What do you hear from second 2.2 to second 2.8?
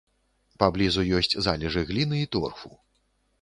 і торфу.